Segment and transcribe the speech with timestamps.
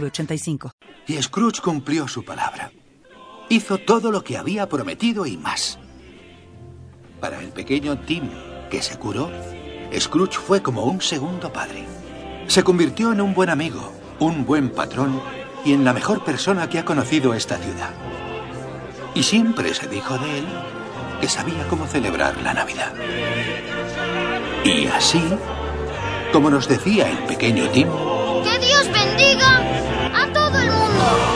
[0.00, 0.70] 906985.
[1.06, 2.70] Y Scrooge cumplió su palabra.
[3.48, 5.78] Hizo todo lo que había prometido y más.
[7.20, 8.28] Para el pequeño Tim,
[8.70, 9.30] que se curó,
[9.98, 11.84] Scrooge fue como un segundo padre.
[12.46, 15.20] Se convirtió en un buen amigo, un buen patrón
[15.64, 17.90] y en la mejor persona que ha conocido esta ciudad.
[19.14, 20.46] Y siempre se dijo de él
[21.20, 22.92] que sabía cómo celebrar la Navidad.
[24.64, 25.22] Y así,
[26.32, 28.23] como nos decía el pequeño Tim, ¡Que
[28.74, 29.62] Dios bendiga
[30.20, 31.33] a todo el mundo!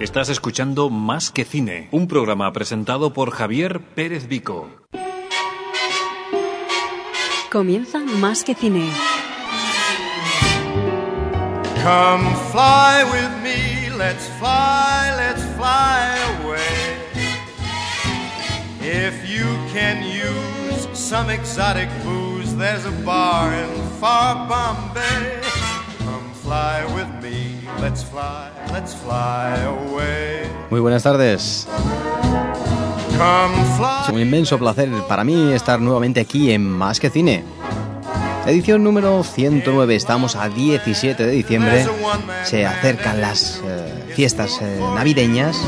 [0.00, 4.70] Estás escuchando Más que Cine, un programa presentado por Javier Pérez Vico.
[7.52, 8.90] Comienza Más que Cine.
[11.84, 16.96] Come fly with me, let's fly, let's fly away.
[18.80, 23.68] If you can use some exotic booze, there's a bar in
[24.00, 25.42] far Bombay.
[25.98, 27.49] Come fly with me,
[27.80, 30.48] let's fly, let's fly away.
[30.70, 31.66] Muy buenas tardes.
[34.02, 37.44] Es un inmenso placer para mí estar nuevamente aquí en Más que Cine.
[38.46, 41.86] Edición número 109, estamos a 17 de diciembre.
[42.44, 45.60] Se acercan las eh, fiestas eh, navideñas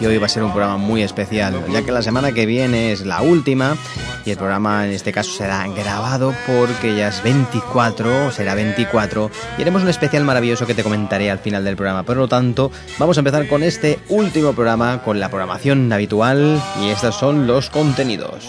[0.00, 2.90] y hoy va a ser un programa muy especial, ya que la semana que viene
[2.90, 3.76] es la última
[4.24, 9.62] y el programa en este caso será grabado porque ya es 24, será 24 y
[9.62, 12.02] haremos un especial maravilloso que te comentaré al final del programa.
[12.02, 16.90] Por lo tanto, vamos a empezar con este último programa, con la programación habitual y
[16.90, 18.46] estos son los contenidos.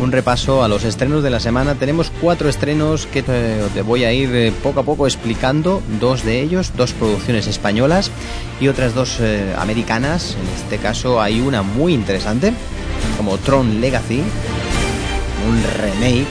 [0.00, 1.76] Un repaso a los estrenos de la semana.
[1.76, 5.82] Tenemos cuatro estrenos que te, te voy a ir eh, poco a poco explicando.
[5.98, 8.10] Dos de ellos, dos producciones españolas
[8.60, 10.36] y otras dos eh, americanas.
[10.40, 12.52] En este caso hay una muy interesante,
[13.16, 14.22] como Tron Legacy,
[15.48, 16.26] un remake.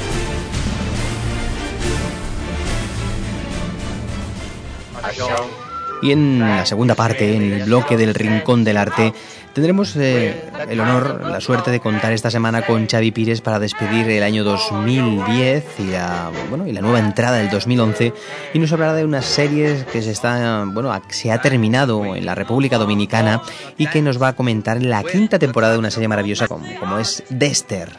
[6.01, 9.13] Y en la segunda parte, en el bloque del Rincón del Arte,
[9.53, 14.09] tendremos eh, el honor, la suerte de contar esta semana con Xavi Pires para despedir
[14.09, 18.13] el año 2010 y la, bueno, y la nueva entrada del 2011
[18.53, 22.35] y nos hablará de unas series que se está, bueno, se ha terminado en la
[22.35, 23.41] República Dominicana
[23.77, 26.97] y que nos va a comentar la quinta temporada de una serie maravillosa como, como
[26.97, 27.89] es Dexter.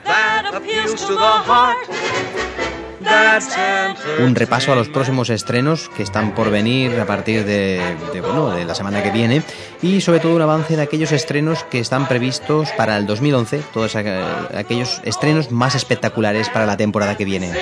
[4.21, 7.81] Un repaso a los próximos estrenos que están por venir a partir de,
[8.21, 9.43] bueno, de la semana que viene
[9.83, 13.95] y sobre todo un avance de aquellos estrenos que están previstos para el 2011, todos
[13.97, 17.53] aqu- aquellos estrenos más espectaculares para la temporada que viene.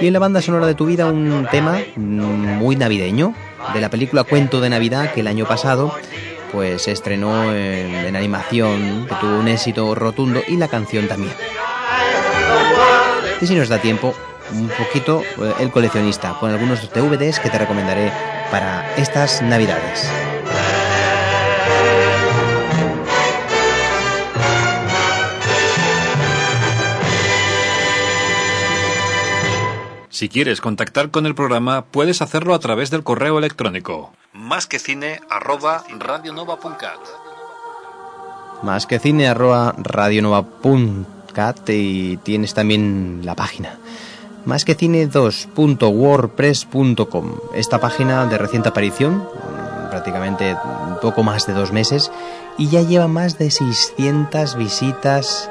[0.00, 2.00] Y en la banda sonora de tu vida un tema mm,
[2.58, 3.34] muy navideño
[3.74, 5.94] de la película Cuento de Navidad que el año pasado
[6.52, 11.32] pues se estrenó en, en animación, que tuvo un éxito rotundo y la canción también.
[13.40, 14.14] Y si nos da tiempo,
[14.52, 18.12] un poquito eh, El coleccionista, con algunos DVDs que te recomendaré
[18.50, 20.10] para estas navidades.
[30.08, 34.78] Si quieres contactar con el programa, puedes hacerlo a través del correo electrónico más que
[34.78, 37.00] cine arroba radionova.cat.
[38.62, 41.17] Más que cine arroba radionova.cat
[41.68, 43.78] y tienes también la página.
[44.44, 47.32] Más que cine 2.wordpress.com.
[47.54, 49.22] Esta página de reciente aparición,
[49.90, 50.56] prácticamente
[51.00, 52.10] poco más de dos meses,
[52.56, 55.48] y ya lleva más de 600 visitas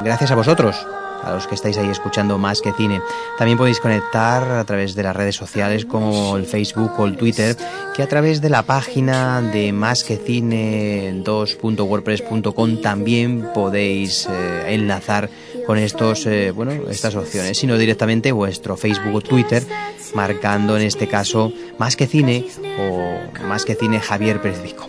[0.00, 0.86] gracias a vosotros,
[1.24, 3.00] a los que estáis ahí escuchando más que cine.
[3.38, 7.56] También podéis conectar a través de las redes sociales como el Facebook o el Twitter,
[7.94, 15.30] que a través de la página de más que cine 2.wordpress.com también podéis eh, enlazar
[15.66, 19.64] con estos, eh, bueno, estas opciones, sino directamente vuestro Facebook o Twitter,
[20.14, 22.46] marcando en este caso Más que Cine
[22.78, 24.88] o Más que Cine Javier Pérez Vico.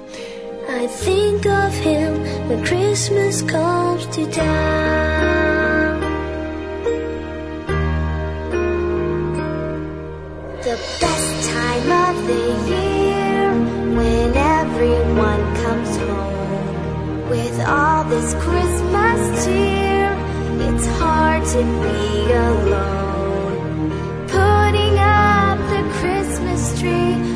[4.27, 5.04] I.
[10.99, 13.51] best time of the year
[13.97, 20.07] when everyone comes home with all this Christmas cheer.
[20.67, 23.91] It's hard to be alone.
[24.27, 27.34] Putting up the Christmas tree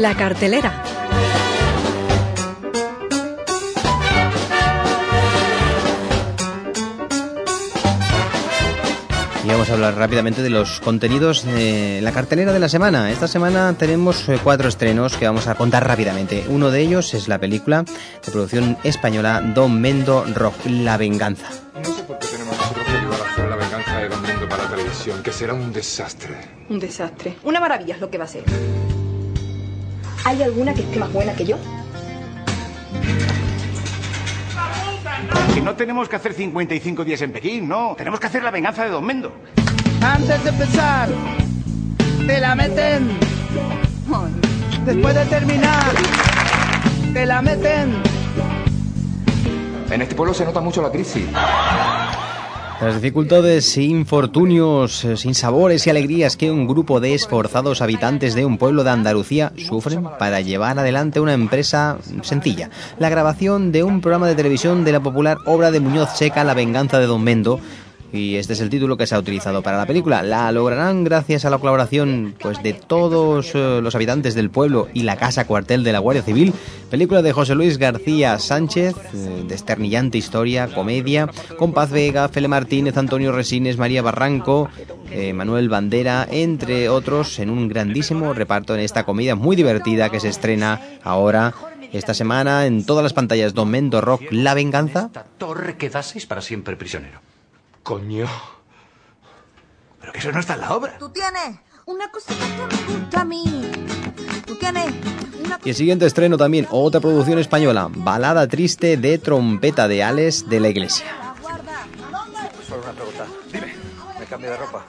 [0.00, 0.99] La cartelera.
[9.80, 13.10] Hablar rápidamente de los contenidos de la cartelera de la semana.
[13.10, 16.44] Esta semana tenemos eh, cuatro estrenos que vamos a contar rápidamente.
[16.48, 21.46] Uno de ellos es la película de producción española Don Mendo Rock, La Venganza.
[21.82, 24.48] No sé por qué tenemos nosotros que ayudar a hacer la venganza de Don Mendo
[24.50, 26.34] para la televisión, que será un desastre.
[26.68, 27.36] Un desastre.
[27.44, 28.44] Una maravilla es lo que va a ser.
[30.26, 31.56] ¿Hay alguna que esté más buena que yo?
[35.54, 37.94] Que no tenemos que hacer 55 días en Pekín, no.
[37.96, 39.32] Tenemos que hacer la venganza de Don Mendo.
[40.02, 41.08] Antes de empezar,
[42.26, 43.10] te la meten.
[44.86, 45.92] Después de terminar,
[47.12, 47.94] te la meten.
[49.90, 51.26] En este pueblo se nota mucho la crisis.
[52.80, 58.34] Las dificultades e infortunios, eh, sin sabores y alegrías que un grupo de esforzados habitantes
[58.34, 62.70] de un pueblo de Andalucía sufren para llevar adelante una empresa sencilla.
[62.98, 66.54] La grabación de un programa de televisión de la popular obra de Muñoz Seca, La
[66.54, 67.60] venganza de Don Mendo,
[68.12, 70.22] y este es el título que se ha utilizado para la película.
[70.22, 75.02] La lograrán gracias a la colaboración pues de todos eh, los habitantes del pueblo y
[75.02, 76.52] la casa cuartel de la Guardia Civil.
[76.90, 82.96] Película de José Luis García Sánchez, eh, desternillante historia, comedia, con Paz Vega, Fele Martínez,
[82.96, 84.68] Antonio Resines, María Barranco,
[85.10, 90.20] eh, Manuel Bandera, entre otros, en un grandísimo reparto en esta comedia muy divertida que
[90.20, 91.54] se estrena ahora
[91.92, 95.10] esta semana en todas las pantallas Don Mendo Rock La Venganza.
[95.38, 95.76] Torre
[96.28, 97.29] para siempre prisionero.
[97.82, 98.26] Coño.
[100.00, 100.98] Pero que eso no está en la obra.
[100.98, 103.44] Tú tienes una cosita que me gusta a mí.
[104.46, 104.86] Tú tienes
[105.44, 110.48] una Y el siguiente estreno también, otra producción española, Balada Triste de Trompeta de Ales
[110.48, 111.06] de la Iglesia.
[112.66, 113.26] Solo una pregunta.
[113.52, 113.74] Dime,
[114.18, 114.86] ¿me cambio de ropa?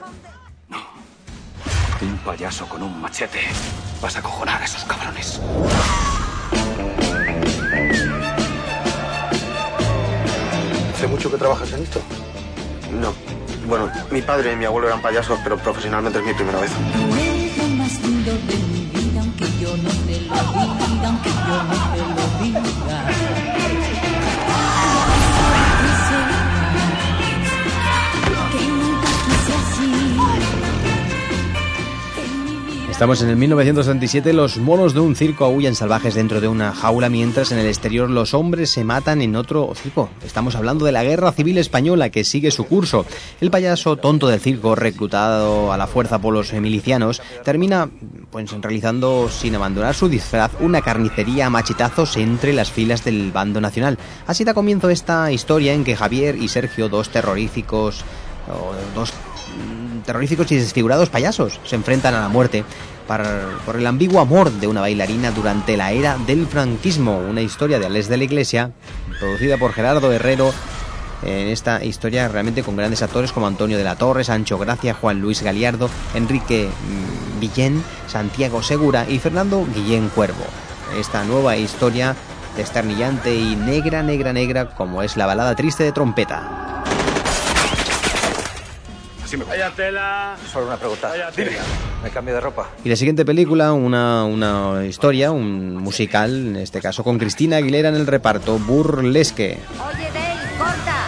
[2.00, 3.40] Un payaso con un machete.
[4.00, 5.40] Vas a cojonar a esos cabrones.
[10.94, 12.00] ¿Hace mucho que trabajas en esto?
[12.92, 13.12] No.
[13.66, 16.70] Bueno, mi padre y mi abuelo eran payasos, pero profesionalmente es mi primera vez.
[32.92, 37.08] Estamos en el 1937, los monos de un circo aullan salvajes dentro de una jaula
[37.08, 40.10] mientras en el exterior los hombres se matan en otro circo.
[40.24, 43.04] Estamos hablando de la Guerra Civil Española que sigue su curso.
[43.40, 47.88] El payaso tonto del circo, reclutado a la fuerza por los milicianos, termina
[48.30, 53.60] pues realizando sin abandonar su disfraz una carnicería a machetazos entre las filas del bando
[53.60, 53.98] nacional.
[54.26, 58.04] Así da comienzo esta historia en que Javier y Sergio, dos terroríficos,
[58.94, 59.12] dos
[60.02, 62.64] terroríficos y desfigurados payasos, se enfrentan a la muerte
[63.66, 67.86] por el ambiguo amor de una bailarina durante la era del franquismo, una historia de
[67.86, 68.70] Ales de la Iglesia,
[69.18, 70.52] producida por Gerardo Herrero.
[71.22, 75.20] En esta historia realmente con grandes actores como Antonio de la Torre, Sancho Gracia, Juan
[75.20, 80.44] Luis Galiardo, Enrique mm, Villén, Santiago Segura y Fernando Guillén Cuervo.
[80.98, 82.16] Esta nueva historia
[82.56, 86.61] desternillante y negra, negra, negra como es la balada triste de trompeta.
[89.36, 90.36] Me Vaya tela.
[90.52, 91.08] Solo una pregunta.
[91.08, 91.62] Vaya tela.
[92.02, 92.70] ¿Me cambio de ropa?
[92.84, 97.88] Y la siguiente película, una, una historia, un musical, en este caso con Cristina Aguilera
[97.88, 99.58] en el reparto, Burlesque.
[99.94, 101.06] Oye, Dave, corta.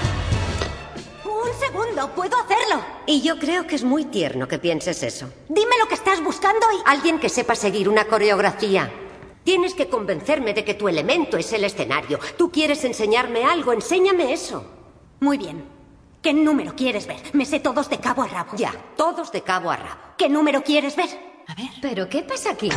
[1.25, 2.85] Un segundo, puedo hacerlo.
[3.07, 5.29] Y yo creo que es muy tierno que pienses eso.
[5.49, 6.89] Dime lo que estás buscando y...
[6.89, 8.91] Alguien que sepa seguir una coreografía.
[9.43, 12.19] Tienes que convencerme de que tu elemento es el escenario.
[12.39, 14.65] Tú quieres enseñarme algo, enséñame eso.
[15.21, 15.74] Muy bien.
[16.25, 17.19] ¿Qué número quieres ver?
[17.35, 18.57] Me sé todos de cabo a rabo.
[18.57, 20.01] Ya, todos de cabo a rabo.
[20.17, 21.11] ¿Qué número quieres ver?
[21.47, 21.69] A ver.
[21.83, 22.71] ¿Pero qué pasa aquí?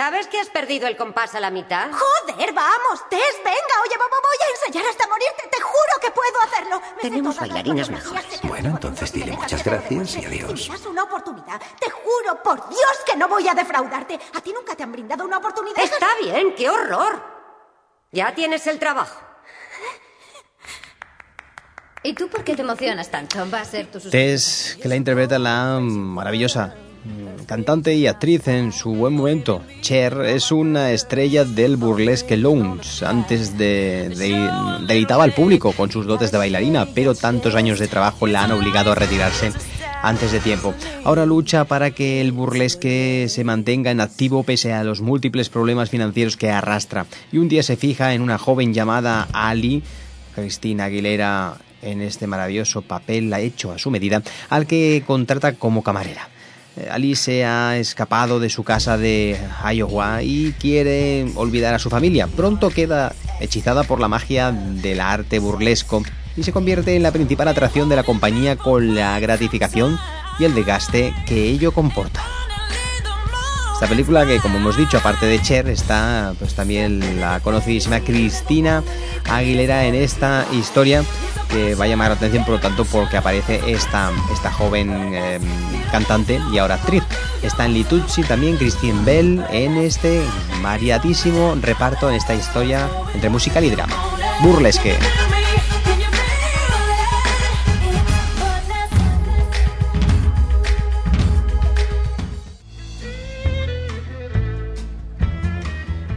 [0.00, 1.90] ¿Sabes que has perdido el compás a la mitad?
[1.92, 6.10] Joder, vamos, Tess, venga, oye, vo- vo- voy a ensayar hasta morirte, te juro que
[6.10, 6.80] puedo hacerlo.
[6.96, 8.40] Me Tenemos bailarinas mejores.
[8.44, 10.68] Bueno, entonces dile muchas gracias y Si me adiós.
[10.68, 14.18] das una oportunidad, te juro por Dios que no voy a defraudarte.
[14.34, 15.84] A ti nunca te han brindado una oportunidad.
[15.84, 17.22] Está bien, qué horror.
[18.10, 19.20] Ya tienes el trabajo.
[22.02, 23.50] ¿Y tú por qué te emocionas tanto?
[23.50, 24.00] Va a ser tu.
[24.00, 26.74] Tess, que la interpreta la maravillosa
[27.46, 29.62] cantante y actriz en su buen momento.
[29.80, 33.04] Cher es una estrella del burlesque lounge.
[33.04, 34.50] Antes de, de-
[34.86, 38.52] deleitaba al público con sus dotes de bailarina, pero tantos años de trabajo la han
[38.52, 39.52] obligado a retirarse
[40.02, 40.72] antes de tiempo.
[41.04, 45.90] Ahora lucha para que el burlesque se mantenga en activo pese a los múltiples problemas
[45.90, 47.06] financieros que arrastra.
[47.32, 49.82] Y un día se fija en una joven llamada Ali,
[50.34, 55.82] Cristina Aguilera en este maravilloso papel ha hecho a su medida, al que contrata como
[55.82, 56.28] camarera.
[56.76, 59.38] Eh, Ali se ha escapado de su casa de
[59.72, 62.26] Iowa y quiere olvidar a su familia.
[62.26, 66.02] Pronto queda hechizada por la magia del arte burlesco
[66.36, 69.98] y se convierte en la principal atracción de la compañía con la gratificación
[70.38, 72.22] y el desgaste que ello comporta.
[73.80, 78.82] Esta película que, como hemos dicho, aparte de Cher, está pues también la conocidísima Cristina
[79.30, 81.02] Aguilera en esta historia
[81.48, 85.40] que va a llamar la atención, por lo tanto, porque aparece esta, esta joven eh,
[85.90, 87.02] cantante y ahora actriz.
[87.42, 90.20] Está en Litucci también Christine Bell en este
[90.60, 93.96] variadísimo reparto en esta historia entre musical y drama.
[94.42, 94.98] Burlesque.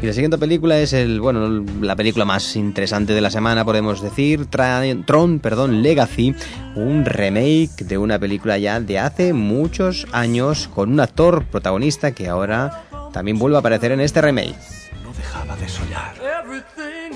[0.04, 4.02] Y la siguiente película es el, bueno, la película más interesante de la semana, podemos
[4.02, 6.36] decir, Tra- Tron, perdón, Legacy,
[6.76, 12.28] un remake de una película ya de hace muchos años con un actor protagonista que
[12.28, 12.84] ahora
[13.14, 14.58] también vuelve a aparecer en este remake.
[15.06, 16.16] No dejaba de soñar.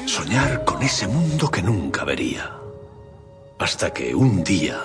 [0.06, 2.54] Soñar con ese mundo que nunca vería.
[3.60, 4.80] Hasta que un día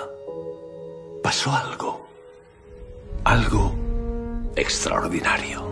[1.23, 2.05] pasó algo.
[3.23, 3.73] Algo
[4.57, 5.65] extraordinario.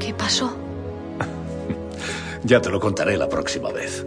[0.00, 0.56] ¿Qué pasó?
[2.44, 4.04] Ya te lo contaré la próxima vez.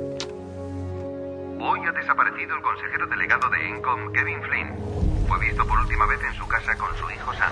[1.59, 5.27] Hoy ha desaparecido el consejero delegado de Encom, Kevin Flynn.
[5.27, 7.51] Fue visto por última vez en su casa con su hijo Sam.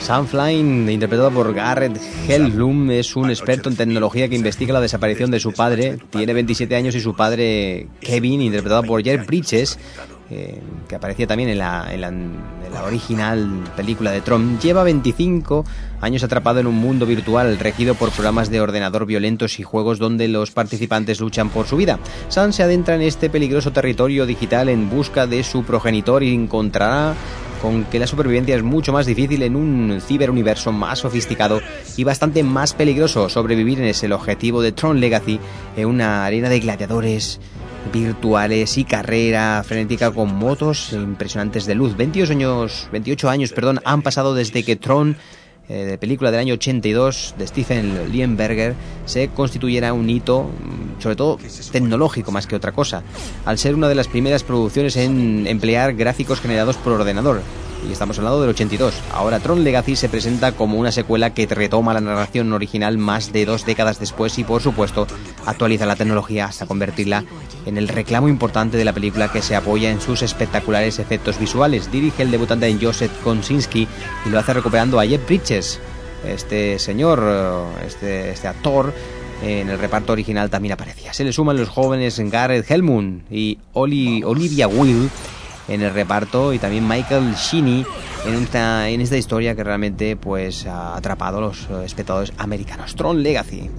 [0.00, 1.98] Sam Flynn, interpretado por Garrett
[2.28, 5.96] Hellblum, es un experto en tecnología que investiga la desaparición de su padre.
[6.10, 9.78] Tiene 27 años y su padre, Kevin, interpretado por Jeff Bridges,
[10.30, 11.86] eh, que aparecía también en la,
[12.86, 15.64] original película de Tron, lleva 25
[16.00, 20.28] años atrapado en un mundo virtual regido por programas de ordenador violentos y juegos donde
[20.28, 21.98] los participantes luchan por su vida.
[22.28, 27.14] Sam se adentra en este peligroso territorio digital en busca de su progenitor y encontrará
[27.62, 31.60] con que la supervivencia es mucho más difícil en un ciberuniverso más sofisticado
[31.96, 33.28] y bastante más peligroso.
[33.28, 35.40] Sobrevivir es el objetivo de Tron Legacy
[35.76, 37.40] en una arena de gladiadores
[37.92, 41.96] virtuales y carrera frenética con motos impresionantes de luz.
[41.96, 45.16] 28 años, 28 años perdón, han pasado desde que Tron
[45.66, 48.74] eh, de película del año 82 de Stephen Lienberger
[49.06, 51.38] se constituyera un hito, mm, sobre todo
[51.72, 53.02] tecnológico más que otra cosa,
[53.46, 57.40] al ser una de las primeras producciones en emplear gráficos generados por ordenador.
[57.88, 58.94] Y estamos hablando del 82.
[59.12, 63.44] Ahora Tron Legacy se presenta como una secuela que retoma la narración original más de
[63.44, 65.06] dos décadas después y por supuesto
[65.44, 67.24] actualiza la tecnología hasta convertirla
[67.66, 71.92] en el reclamo importante de la película que se apoya en sus espectaculares efectos visuales.
[71.92, 73.86] Dirige el debutante en Joseph Kosinski
[74.24, 75.78] y lo hace recuperando a Jeff Bridges.
[76.26, 77.22] Este señor,
[77.86, 78.94] este, este actor,
[79.42, 81.12] en el reparto original también aparecía.
[81.12, 85.10] Se le suman los jóvenes Garrett Hellman y Oli- Olivia Will
[85.68, 87.84] en el reparto y también Michael Sheeny
[88.26, 92.94] en esta, en esta historia que realmente pues ha atrapado a los eh, espectadores americanos.
[92.94, 93.70] Tron Legacy.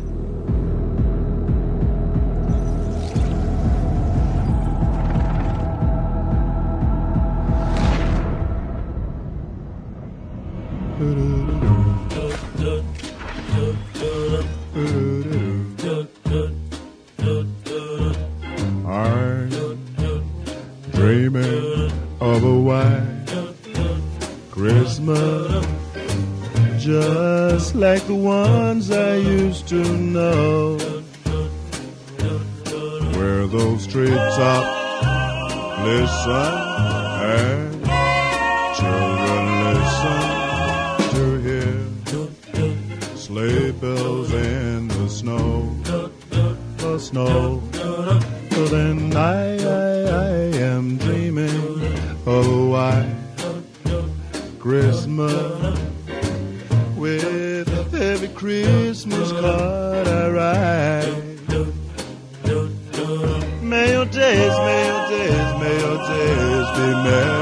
[66.78, 67.35] Amen.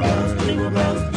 [0.00, 1.07] Bells, jingle bells,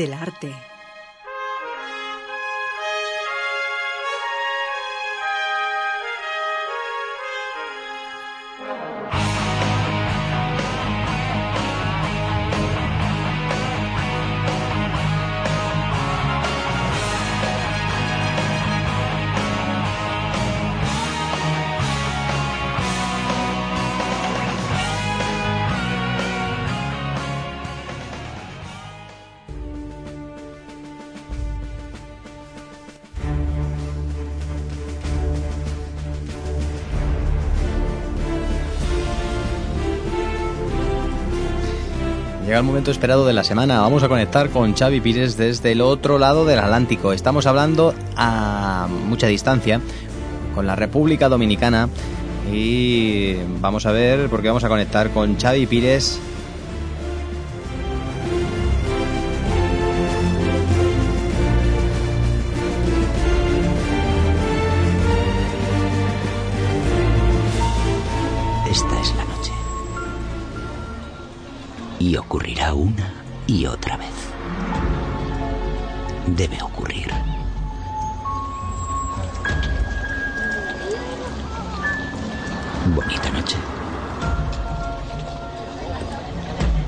[0.00, 0.69] del Arte.
[42.80, 43.82] Momento esperado de la semana.
[43.82, 47.12] Vamos a conectar con Xavi Pires desde el otro lado del Atlántico.
[47.12, 49.82] Estamos hablando a mucha distancia
[50.54, 51.90] con la República Dominicana
[52.50, 56.18] y vamos a ver porque vamos a conectar con Xavi Pires.
[68.70, 69.19] Esta es.
[72.00, 73.12] Y ocurrirá una
[73.46, 74.08] y otra vez.
[76.26, 77.10] Debe ocurrir.
[82.94, 83.56] Bonita noche.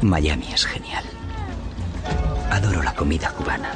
[0.00, 1.04] Miami es genial.
[2.50, 3.70] Adoro la comida cubana.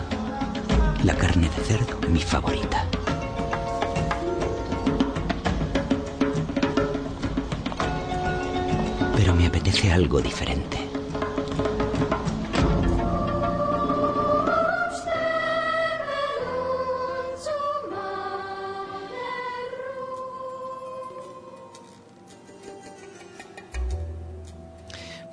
[1.04, 2.82] La carne de cerdo, mi favorita.
[9.16, 10.85] Pero me apetece algo diferente.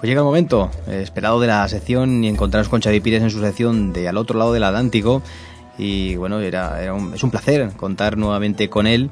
[0.03, 3.29] Pues llega el momento eh, esperado de la sección y encontraros con Xavi Pires en
[3.29, 5.21] su sección de Al otro lado del Atlántico.
[5.77, 9.09] Y bueno, era, era un- es un placer contar nuevamente con él.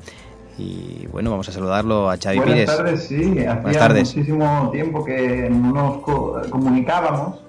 [0.58, 2.76] Y bueno, vamos a saludarlo a Xavi Buenas Pires.
[2.76, 3.24] tardes, sí.
[3.40, 4.16] Hacía Buenas tardes.
[4.18, 7.40] muchísimo tiempo que no nos co- comunicábamos.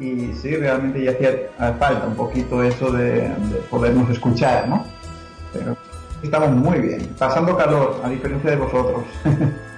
[0.00, 1.30] Y sí, realmente ya hacía
[1.78, 4.82] falta un poquito eso de, de podernos escuchar, ¿no?
[5.52, 5.76] Pero
[6.24, 9.04] estamos muy bien, pasando calor, a diferencia de vosotros.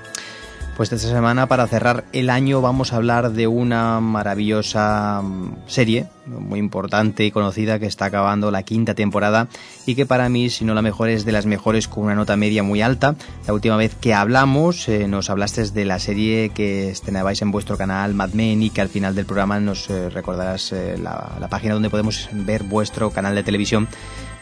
[0.76, 6.06] Pues esta semana, para cerrar el año, vamos a hablar de una maravillosa mm, serie,
[6.24, 9.48] muy importante y conocida, que está acabando la quinta temporada
[9.84, 12.38] y que para mí, si no la mejor, es de las mejores con una nota
[12.38, 13.16] media muy alta.
[13.46, 17.76] La última vez que hablamos, eh, nos hablaste de la serie que estrenabais en vuestro
[17.76, 21.48] canal Mad Men y que al final del programa nos eh, recordarás eh, la, la,
[21.48, 23.88] página donde podemos ver vuestro canal de televisión,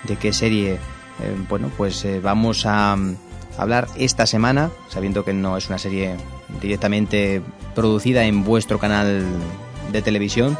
[0.04, 0.78] de qué serie,
[1.48, 2.96] bueno, pues vamos a
[3.58, 6.16] hablar esta semana, sabiendo que no es una serie
[6.60, 7.42] directamente
[7.74, 9.24] producida en vuestro canal
[9.92, 10.58] de televisión,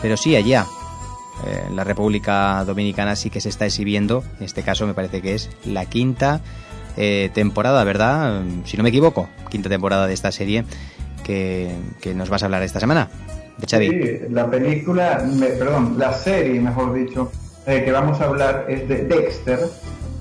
[0.00, 0.66] pero sí allá.
[1.46, 5.34] Eh, la República Dominicana sí que se está exhibiendo, en este caso me parece que
[5.34, 6.40] es la quinta
[6.96, 8.42] eh, temporada, ¿verdad?
[8.64, 10.64] Si no me equivoco, quinta temporada de esta serie
[11.24, 11.74] que,
[12.14, 13.08] nos vas a hablar esta semana.
[13.58, 13.66] De.
[13.66, 15.24] Sí, la película,
[15.58, 17.30] perdón, la serie, mejor dicho,
[17.66, 19.60] eh, que vamos a hablar es de Dexter,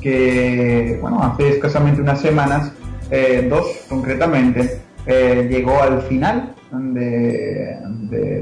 [0.01, 2.73] que, bueno, hace escasamente unas semanas,
[3.09, 7.77] eh, dos concretamente, eh, llegó al final de,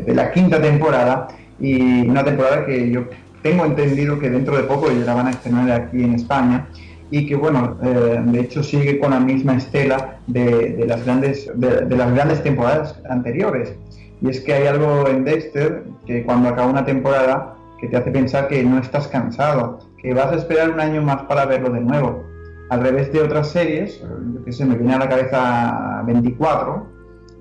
[0.07, 1.27] la quinta temporada
[1.59, 3.05] y una temporada que yo
[3.41, 6.67] tengo entendido que dentro de poco ya la van a estrenar aquí en España
[7.11, 11.85] y que bueno, eh, de hecho sigue con la misma estela de, las grandes, de,
[11.85, 13.73] de, las grandes temporadas anteriores.
[14.21, 18.11] Y es que hay algo en Dexter que cuando acaba una temporada que te hace
[18.11, 21.81] pensar que no estás cansado, que vas a esperar un año más para verlo de
[21.81, 22.23] nuevo.
[22.69, 24.03] Al revés de otras series,
[24.45, 26.85] que sé, me viene a la cabeza 24,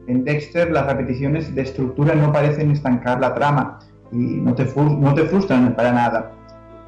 [0.09, 3.79] en Dexter las repeticiones de estructura no parecen estancar la trama
[4.11, 6.33] y no te, no te frustran para nada.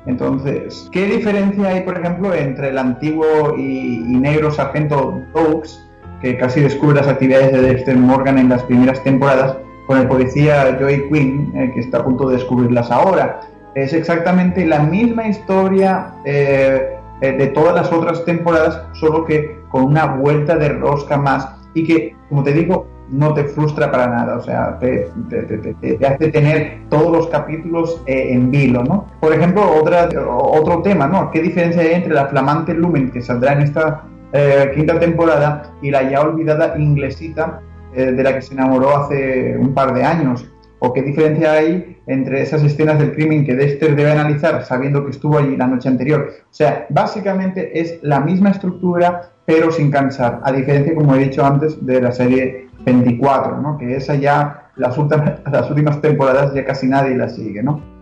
[0.06, 5.86] Entonces, ¿qué diferencia hay, por ejemplo, entre el antiguo y, negro sargento Oaks,
[6.22, 9.56] que casi descubre las actividades de Dexter Morgan en las primeras temporadas,
[9.86, 13.40] con el policía Joey Quinn, eh, que está a punto de descubrirlas ahora?
[13.74, 19.84] Es exactamente la misma historia eh, eh, de todas las otras temporadas, solo que con
[19.84, 24.36] una vuelta de rosca más y que, como te digo, no te frustra para nada,
[24.36, 29.06] o sea, te, te, hace tener todos los capítulos eh, en vilo, ¿no?
[29.20, 31.30] Por ejemplo, otra, otro tema, ¿no?
[31.30, 34.04] ¿Qué diferencia hay entre la flamante Lumen que saldrá en esta
[34.76, 39.92] quinta temporada y la ya olvidada inglesita de la que se enamoró hace un par
[39.92, 40.49] de años?
[40.80, 45.10] ¿O qué diferencia hay entre esas escenas del crimen que Dexter debe analizar sabiendo que
[45.10, 46.28] estuvo allí la noche anterior?
[46.42, 51.44] O sea, básicamente es la misma estructura, pero sin cansar, a diferencia, como he dicho
[51.44, 53.76] antes, de la serie 24, ¿no?
[53.76, 57.99] que esa ya, las últimas, las últimas temporadas ya casi nadie la sigue, ¿no?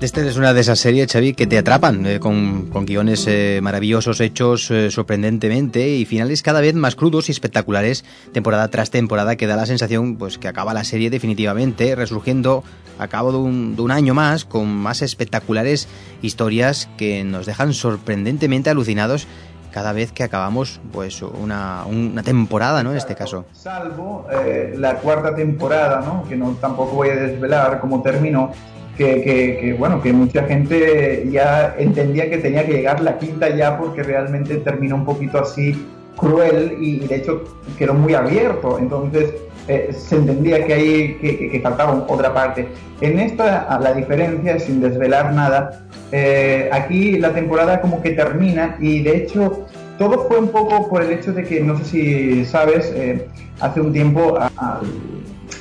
[0.00, 3.58] Dexter es una de esas series, Xavi, que te atrapan, eh, con, con, guiones eh,
[3.60, 9.34] maravillosos, hechos eh, sorprendentemente y finales cada vez más crudos y espectaculares, temporada tras temporada,
[9.34, 12.62] que da la sensación pues que acaba la serie definitivamente, resurgiendo
[13.00, 15.88] a cabo de un, de un año más, con más espectaculares
[16.22, 19.26] historias que nos dejan sorprendentemente alucinados
[19.72, 22.92] cada vez que acabamos pues una, una temporada, ¿no?
[22.92, 23.46] En este caso.
[23.52, 26.24] Salvo eh, la cuarta temporada, ¿no?
[26.28, 28.52] Que no tampoco voy a desvelar cómo terminó,
[28.98, 34.02] que, bueno, que mucha gente ya entendía que tenía que llegar la quinta ya porque
[34.02, 37.44] realmente terminó un poquito así cruel y, de hecho
[37.78, 39.34] quedó muy abierto, entonces
[39.68, 42.66] eh, se entendía que ahí que, faltaba otra parte.
[43.00, 49.02] En esta la diferencia, sin desvelar nada, eh, aquí la temporada como que termina y
[49.02, 49.66] de hecho
[49.98, 53.26] todo fue un poco por el hecho de que, no sé si sabes, eh,
[53.60, 54.38] hace un tiempo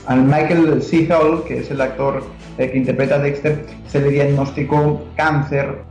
[0.08, 1.08] al Michael C.
[1.48, 2.24] Que es el actor
[2.58, 5.84] eh, que interpreta a Dexter, se le diagnosticó cáncer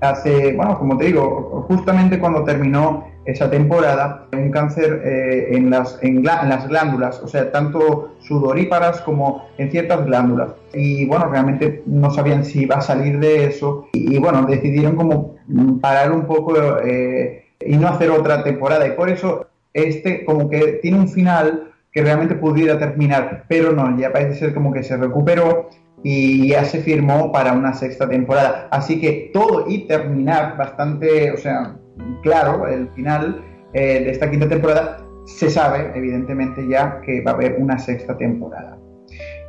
[0.00, 5.98] hace, bueno, como te digo, justamente cuando terminó esa temporada, un cáncer eh, en, las,
[6.02, 10.50] en, las glándulas, o sea, tanto sudoríparas como en ciertas glándulas.
[10.74, 14.94] Y bueno, realmente no sabían si iba a salir de eso y, y bueno, decidieron
[14.94, 15.36] como
[15.80, 18.86] parar un poco eh, y no hacer otra temporada.
[18.86, 23.96] Y por eso este como que tiene un final que realmente pudiera terminar, pero no,
[23.96, 25.70] ya parece ser como que se recuperó
[26.02, 28.66] y ya se firmó para una sexta temporada.
[28.72, 31.76] Así que todo y terminar bastante, o sea,
[32.22, 37.34] claro, el final eh, de esta quinta temporada, se sabe, evidentemente, ya que va a
[37.34, 38.76] haber una sexta temporada.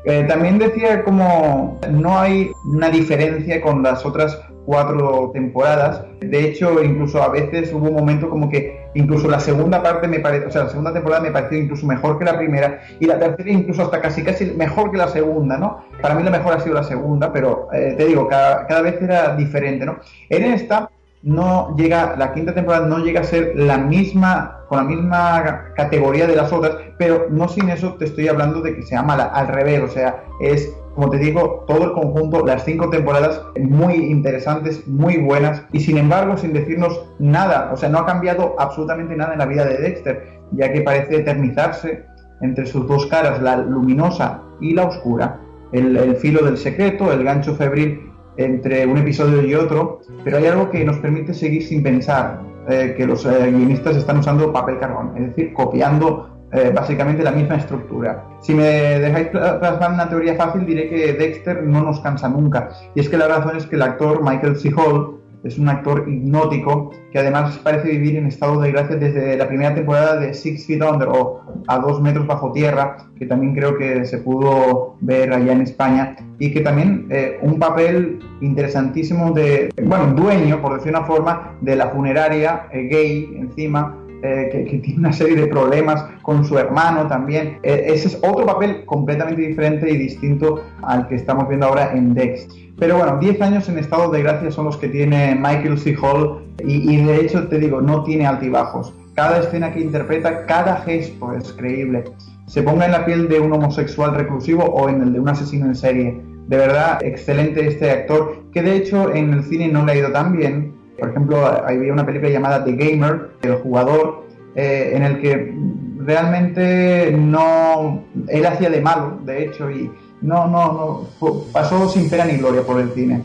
[0.05, 6.03] Eh, también decía como no hay una diferencia con las otras cuatro temporadas.
[6.19, 10.19] De hecho, incluso a veces hubo un momento como que incluso la segunda parte me
[10.19, 13.19] parece, o sea, la segunda temporada me pareció incluso mejor que la primera y la
[13.19, 15.85] tercera incluso hasta casi casi mejor que la segunda, ¿no?
[16.01, 19.01] Para mí la mejor ha sido la segunda, pero eh, te digo, cada, cada vez
[19.01, 19.97] era diferente, ¿no?
[20.29, 20.89] En esta
[21.25, 26.27] no llega, la quinta temporada no llega a ser la misma, con la misma categoría
[26.27, 29.47] de las otras, pero no sin eso te estoy hablando de que sea mala, al
[29.47, 34.87] revés, o sea, es como te digo, todo el conjunto, las cinco temporadas muy interesantes,
[34.87, 39.33] muy buenas y sin embargo sin decirnos nada, o sea, no ha cambiado absolutamente nada
[39.33, 42.05] en la vida de Dexter, ya que parece eternizarse
[42.41, 45.41] entre sus dos caras, la luminosa y la oscura,
[45.73, 50.69] el, filo del secreto, el gancho febril entre un episodio y otro, pero hay algo
[50.71, 55.11] que nos permite seguir sin pensar, eh, que los eh, guionistas están usando papel carbón,
[55.17, 58.25] es decir, copiando eh, básicamente la misma estructura.
[58.41, 58.63] Si me
[58.99, 62.69] dejáis plasmar una teoría fácil, diré que Dexter no nos cansa nunca.
[62.93, 64.71] Y es que la razón es que el actor Michael C.
[64.75, 65.15] Hall
[65.45, 69.75] es un actor hipnótico que además parece vivir en estado de gracia desde la primera
[69.75, 74.05] temporada de Six Feet Under o A Dos Metros Bajo Tierra, que también creo que
[74.05, 80.07] se pudo ver allá en España, y que también eh, un papel interesantísimo de, bueno,
[80.13, 85.13] dueño, por decir una forma, de la funeraria eh, gay encima, eh, que, tiene una
[85.13, 87.59] serie de problemas con su hermano también.
[87.63, 92.47] ese es otro papel completamente diferente y distinto al que estamos viendo ahora en Dex.
[92.77, 95.95] Pero bueno, 10 años en estado de gracia son los que tiene Michael C.
[96.01, 98.93] Hall y, de hecho te digo, no tiene altibajos.
[99.13, 102.03] Cada escena que interpreta, cada gesto es creíble.
[102.47, 105.65] Se ponga en la piel de un homosexual reclusivo o en el de un asesino
[105.65, 106.21] en serie.
[106.47, 110.11] De verdad, excelente este actor, que de hecho en el cine no le ha ido
[110.11, 110.73] tan bien.
[110.97, 115.53] Por ejemplo, había una película llamada The Gamer, El jugador, eh, en el que
[115.99, 118.03] realmente no...
[118.27, 122.61] Él hacía de malo, de hecho, y, no, no, no, pasó sin pena ni gloria
[122.61, 123.21] por el cine.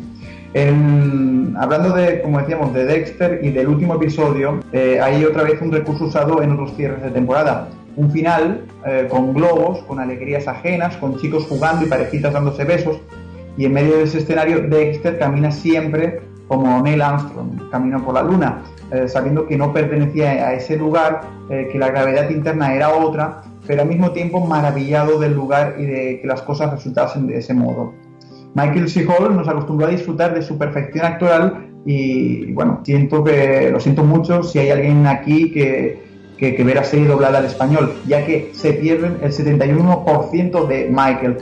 [1.56, 5.70] hablando de, como decíamos, de Dexter y del último episodio, eh, hay otra vez un
[5.70, 7.68] recurso usado en otros cierres de temporada.
[7.96, 13.00] Un final eh, con globos, con alegrías ajenas, con chicos jugando y parejitas dándose besos.
[13.56, 18.22] Y en medio de ese escenario, Dexter camina siempre como Neil Armstrong, camina por la
[18.22, 23.42] luna, eh, sabiendo que no pertenecía a ese lugar, que la gravedad interna era otra
[23.70, 27.54] pero al mismo tiempo maravillado del lugar y de que las cosas resultasen de ese
[27.54, 27.94] modo.
[28.54, 29.04] Michael C.
[29.04, 34.42] Nos acostumbró a disfrutar de su perfección actoral y, bueno, siento que, lo siento mucho
[34.42, 36.02] si hay alguien aquí que,
[36.36, 40.88] que, que ve la serie doblada al español, ya que se pierden el 71% de
[40.90, 41.36] Michael.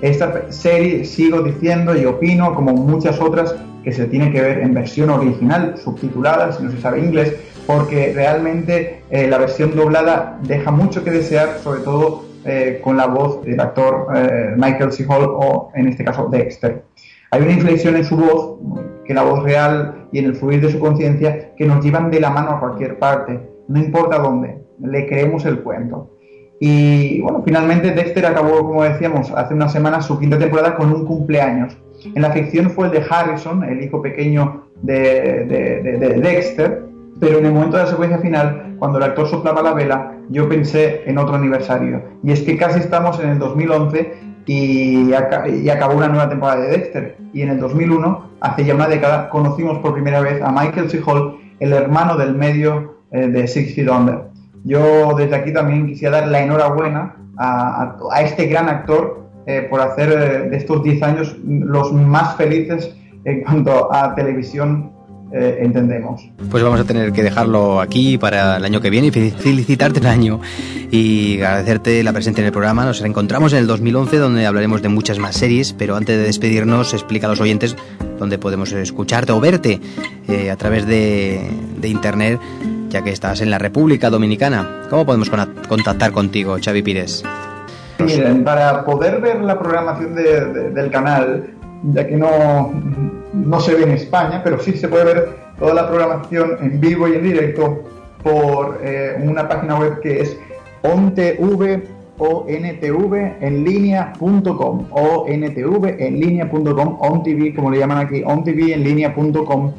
[0.00, 4.72] Esta serie, sigo diciendo y opino, como muchas otras, que se tiene que ver en
[4.72, 10.70] versión original, subtitulada, si no se sabe inglés, porque realmente eh, la versión doblada deja
[10.70, 15.04] mucho que desear, sobre todo eh, con la voz del actor eh, Michael C.
[15.08, 16.82] Hall o en este caso Dexter.
[17.30, 18.58] Hay una inflexión en su voz,
[19.04, 22.20] que la voz real y en el fluir de su conciencia, que nos llevan de
[22.20, 26.10] la mano a cualquier parte, no importa dónde, le creemos el cuento.
[26.60, 31.04] Y bueno, finalmente Dexter acabó, como decíamos, hace unas semanas su quinta temporada con un
[31.04, 31.76] cumpleaños.
[32.04, 36.84] En la ficción fue el de Harrison, el hijo pequeño de, de Dexter,
[37.20, 40.48] pero en el momento de la secuencia final, cuando el actor soplaba la vela, yo
[40.48, 42.02] pensé en otro aniversario.
[42.22, 44.12] Y es que casi estamos en el 2011
[44.46, 45.12] y,
[45.70, 47.16] acabó una nueva temporada de Dexter.
[47.32, 51.00] Y en el 2001, hace ya una década, conocimos por primera vez a Michael C.
[51.06, 54.24] Hall, el hermano del medio eh, de Six Feet Under.
[54.64, 60.10] Yo desde aquí también quisiera dar la enhorabuena a, este gran actor eh, por hacer
[60.10, 64.94] eh, de estos 10 años los más felices en cuanto a televisión
[65.36, 66.22] eh, entendemos.
[66.48, 70.06] Pues vamos a tener que dejarlo aquí para el año que viene y felicitarte el
[70.06, 70.40] año
[70.92, 72.84] y agradecerte la presencia en el programa.
[72.84, 76.92] Nos reencontramos en el 2011 donde hablaremos de muchas más series, pero antes de despedirnos
[76.92, 77.74] explica a los oyentes
[78.16, 79.80] dónde podemos escucharte o verte
[80.28, 81.50] eh, a través de,
[81.82, 82.38] internet
[82.88, 84.86] ya que estás en la República Dominicana.
[84.88, 85.30] ¿Cómo podemos
[85.68, 87.24] contactar contigo, Xavi Pires?
[87.98, 91.50] Miren, para poder ver la programación del canal,
[91.92, 92.72] ya que no,
[93.32, 95.28] no se ve en España, pero sí se puede ver
[95.58, 97.84] toda la programación en vivo y en directo
[98.22, 100.36] por eh, una página web que es
[100.82, 101.82] ontv
[102.18, 108.84] o ntv en línea.com o ntv en línea.com ontv como le llaman aquí ontv en
[108.84, 109.72] línea.com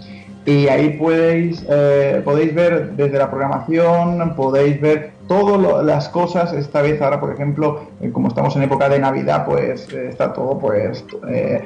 [0.46, 6.54] y ahí podéis eh, podéis ver desde la programación podéis ver todas las cosas.
[6.54, 10.60] Esta vez ahora por ejemplo eh, como estamos en época de navidad pues está todo
[10.60, 11.04] pues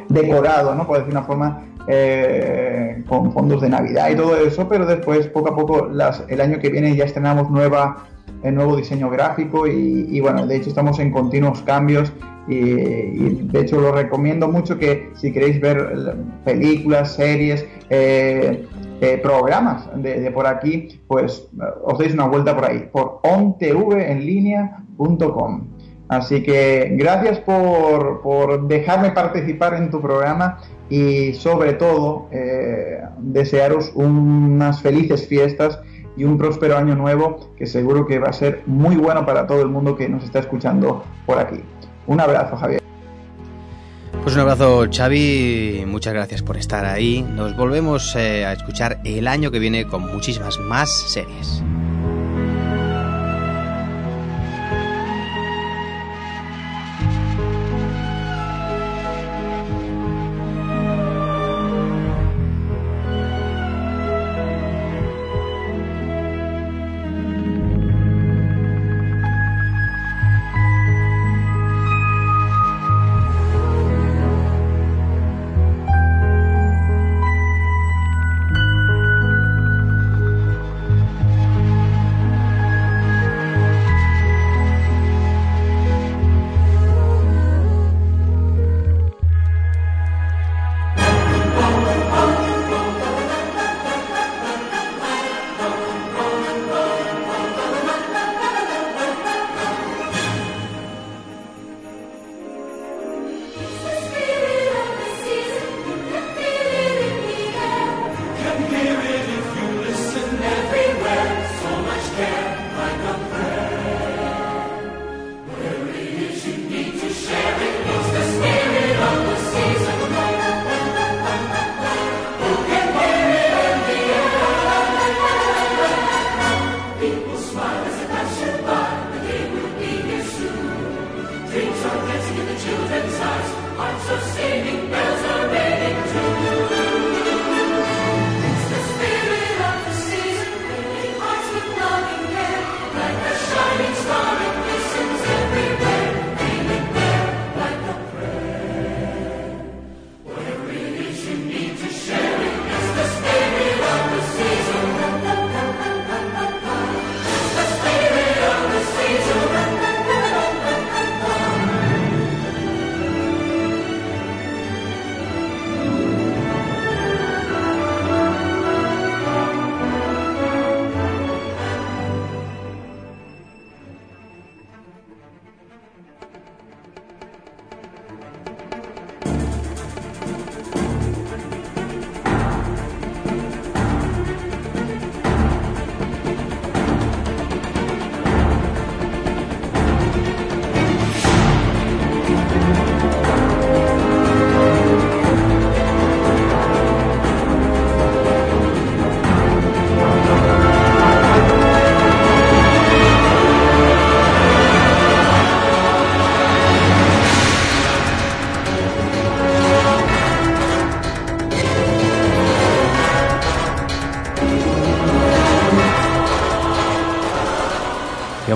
[0.07, 4.85] decorado no por decir una forma eh, con fondos de Navidad y todo eso, pero
[4.85, 5.89] después poco a poco
[6.27, 8.05] el año que viene ya estrenamos nueva,
[8.43, 12.13] el nuevo diseño gráfico y, bueno, de hecho estamos en continuos cambios
[12.49, 18.65] y, de hecho lo recomiendo mucho que si queréis ver películas, series, eh,
[19.01, 21.47] eh, programas de, por aquí, pues
[21.83, 25.67] os deis una vuelta por ahí, por ontvenlinea.com.
[26.09, 30.57] Así que gracias por, por dejarme participar en tu programa
[30.89, 35.79] y sobre todo eh, desearos unas felices fiestas
[36.17, 39.61] y un próspero año nuevo que seguro que va a ser muy bueno para todo
[39.61, 41.61] el mundo que nos está escuchando por aquí.
[42.09, 42.81] Un abrazo, Javier.
[44.23, 45.83] Pues un abrazo, Xavi.
[45.85, 47.21] Muchas gracias por estar ahí.
[47.21, 51.61] Nos volvemos eh, a escuchar el año que viene con muchísimas más series.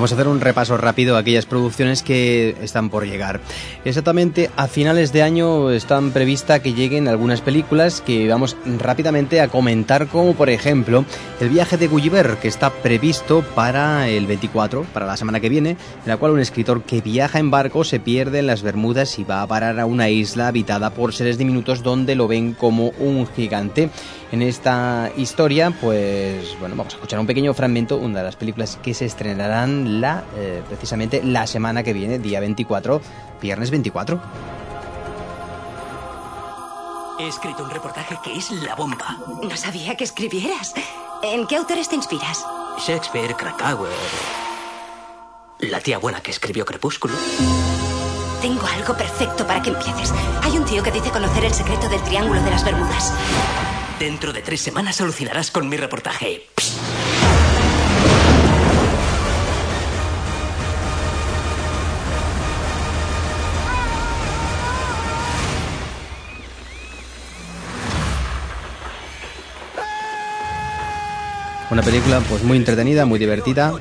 [0.03, 3.39] Vamos a hacer un repaso rápido a aquellas producciones que están por llegar.
[3.85, 9.47] Exactamente a finales de año están prevista que lleguen algunas películas que vamos rápidamente a
[9.47, 11.05] comentar, como por ejemplo
[11.39, 15.69] El viaje de Gulliver, que está previsto para el 24, para la semana que viene,
[15.69, 19.23] en la cual un escritor que viaja en barco se pierde en las Bermudas y
[19.23, 23.25] va a parar a una isla habitada por seres diminutos donde lo ven como un
[23.25, 23.89] gigante.
[24.33, 28.79] En esta historia, pues bueno, vamos a escuchar un pequeño fragmento, una de las películas
[28.81, 32.99] que se estrenarán la, eh, precisamente la semana que viene, día 24,
[33.39, 34.19] viernes 24.
[37.19, 39.19] He escrito un reportaje que es la bomba.
[39.43, 40.73] No sabía que escribieras.
[41.21, 42.43] ¿En qué autores te inspiras?
[42.79, 43.91] Shakespeare, Krakauer.
[45.59, 47.13] La tía buena que escribió Crepúsculo.
[48.41, 50.11] Tengo algo perfecto para que empieces.
[50.41, 53.13] Hay un tío que dice conocer el secreto del Triángulo de las Bermudas.
[54.03, 56.49] Dentro de tres semanas alucinarás con mi reportaje.
[71.71, 73.73] Una película pues muy entretenida, muy divertida,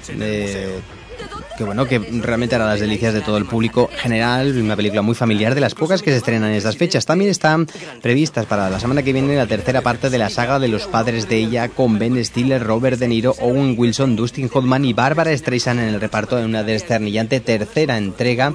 [1.57, 5.15] que bueno, que realmente hará las delicias de todo el público general, una película muy
[5.15, 7.07] familiar de las pocas que se estrenan en estas fechas.
[7.07, 7.67] También están
[8.01, 11.29] previstas para la semana que viene la tercera parte de la saga de los padres
[11.29, 15.81] de ella con Ben Stiller, Robert De Niro, Owen Wilson, Dustin Hoffman y Barbara Streisand
[15.81, 18.53] en el reparto en una desternillante tercera entrega.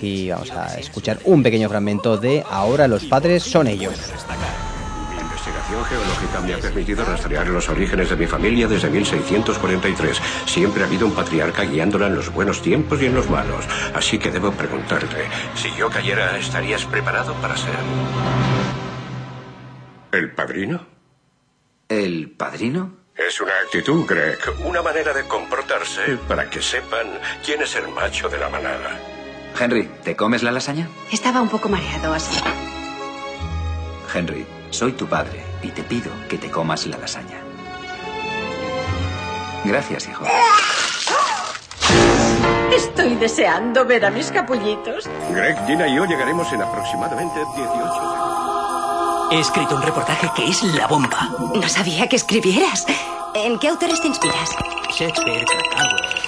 [0.00, 3.94] Y vamos a escuchar un pequeño fragmento de Ahora los padres son ellos.
[5.72, 10.20] Investigación geológica me ha permitido rastrear los orígenes de mi familia desde 1643.
[10.44, 13.64] Siempre ha habido un patriarca guiándola en los buenos tiempos y en los malos.
[13.94, 17.74] Así que debo preguntarte, si yo cayera, ¿estarías preparado para ser...
[20.12, 20.86] ¿El padrino?
[21.88, 22.98] ¿El padrino?
[23.16, 27.06] Es una actitud, Greg, una manera de comportarse para que sepan
[27.44, 28.98] quién es el macho de la manada.
[29.58, 30.88] Henry, ¿te comes la lasaña?
[31.10, 32.42] Estaba un poco mareado así.
[34.14, 37.38] Henry, soy tu padre y te pido que te comas la lasaña.
[39.64, 40.24] Gracias, hijo.
[42.74, 45.08] Estoy deseando ver a mis capullitos.
[45.30, 50.86] Greg, Gina y yo llegaremos en aproximadamente 18 He escrito un reportaje que es la
[50.86, 51.30] bomba.
[51.54, 52.86] No sabía que escribieras.
[53.34, 54.50] ¿En qué autores te inspiras?
[54.90, 56.21] Shakespeare, Krakauer.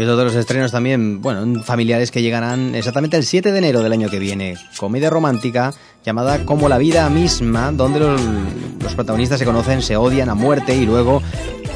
[0.00, 3.82] Y otro de los estrenos también, bueno, familiares que llegarán exactamente el 7 de enero
[3.82, 4.56] del año que viene.
[4.78, 10.34] Comedia romántica llamada Como la vida misma, donde los, protagonistas se conocen, se odian a
[10.34, 11.20] muerte y luego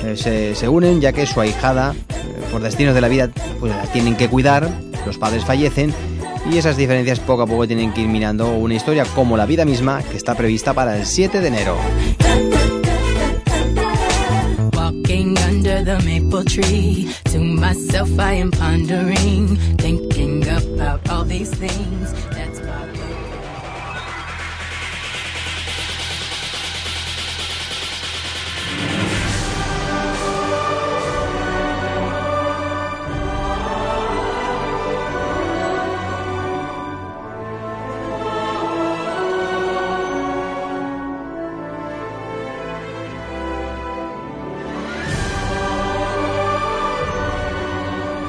[0.05, 2.15] eh, se, se unen ya que su ahijada, eh,
[2.51, 3.29] por destinos de la vida,
[3.61, 4.71] pues la tienen que cuidar,
[5.05, 5.93] los padres fallecen
[6.51, 9.67] y esas diferencias poco a poco tienen que ir minando una historia como la vida
[9.67, 11.77] misma que está prevista para el 7 de enero.
[14.95, 22.15] Walking under the maple tree, to myself I am pondering, thinking about all these things.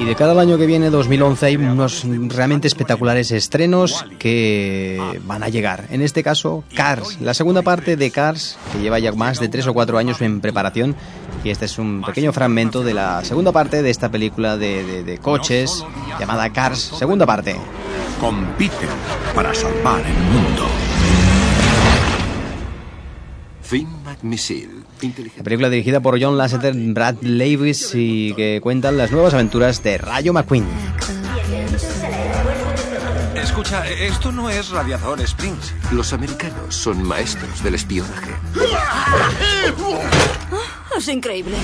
[0.06, 5.50] Y de cada año que viene, 2011, hay unos realmente espectaculares estrenos que van a
[5.50, 5.86] llegar.
[5.90, 9.66] En este caso, Cars, la segunda parte de Cars, que lleva ya más de tres
[9.66, 10.96] o cuatro años en preparación.
[11.44, 15.04] Y este es un pequeño fragmento de la segunda parte de esta película de, de-
[15.04, 15.84] de coches
[16.20, 17.56] llamada Cars, segunda parte.
[18.22, 18.90] Compiten
[19.34, 20.68] para salvar el mundo.
[23.66, 24.70] Finn McMissile.
[25.38, 29.98] La película dirigida por John Lasseter, Brad Lewis y que cuentan las nuevas aventuras de
[29.98, 30.66] Rayo McQueen.
[33.36, 35.74] Escucha, esto no es Radiador Springs.
[35.92, 38.32] Los americanos son maestros del espionaje.
[40.96, 41.56] Es increíble.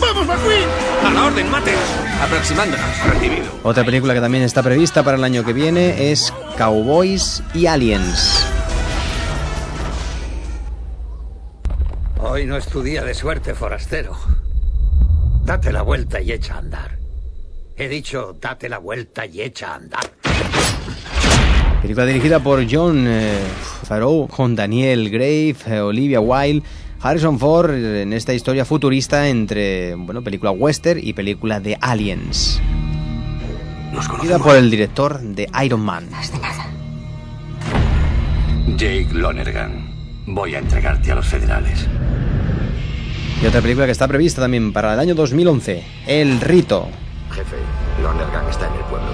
[0.00, 0.68] ¡Vamos, McQueen!
[1.06, 1.72] ¡A la orden, mate!
[2.20, 2.86] Aproximándonos.
[3.06, 3.46] Recibido.
[3.62, 8.44] Otra película que también está prevista para el año que viene es Cowboys y Aliens.
[12.24, 14.16] Hoy no es tu día de suerte, forastero.
[15.44, 16.96] Date la vuelta y echa a andar.
[17.76, 20.08] He dicho, date la vuelta y echa a andar.
[21.82, 23.40] Película dirigida por John eh,
[23.82, 26.64] Favreau con Daniel Grave, eh, Olivia Wilde,
[27.00, 32.62] Harrison Ford en esta historia futurista entre bueno película western y película de aliens.
[33.90, 36.08] Dirigida por el director de Iron Man.
[38.76, 40.01] Jake Lonergan.
[40.26, 41.86] Voy a entregarte a los federales.
[43.42, 46.88] Y otra película que está prevista también para el año 2011, El Rito.
[47.32, 47.56] Jefe,
[48.02, 49.08] Lonergan está en el pueblo.